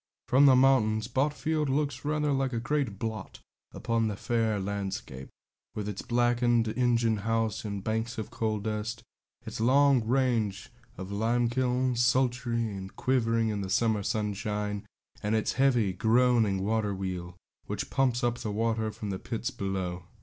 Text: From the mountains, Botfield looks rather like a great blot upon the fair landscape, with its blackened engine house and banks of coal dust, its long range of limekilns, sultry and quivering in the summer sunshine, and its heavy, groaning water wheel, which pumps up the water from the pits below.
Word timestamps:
From 0.27 0.47
the 0.47 0.55
mountains, 0.55 1.07
Botfield 1.07 1.69
looks 1.69 2.03
rather 2.03 2.31
like 2.31 2.53
a 2.53 2.59
great 2.59 2.97
blot 2.97 3.39
upon 3.71 4.07
the 4.07 4.15
fair 4.15 4.59
landscape, 4.59 5.29
with 5.75 5.87
its 5.87 6.01
blackened 6.01 6.69
engine 6.69 7.17
house 7.17 7.63
and 7.63 7.83
banks 7.83 8.17
of 8.17 8.31
coal 8.31 8.57
dust, 8.59 9.03
its 9.45 9.59
long 9.61 10.03
range 10.03 10.69
of 10.97 11.11
limekilns, 11.11 11.99
sultry 12.03 12.75
and 12.75 12.95
quivering 12.95 13.49
in 13.49 13.61
the 13.61 13.69
summer 13.69 14.01
sunshine, 14.01 14.87
and 15.21 15.35
its 15.35 15.53
heavy, 15.53 15.93
groaning 15.93 16.63
water 16.65 16.95
wheel, 16.95 17.37
which 17.67 17.91
pumps 17.91 18.23
up 18.23 18.39
the 18.39 18.49
water 18.49 18.89
from 18.89 19.11
the 19.11 19.19
pits 19.19 19.51
below. 19.51 20.05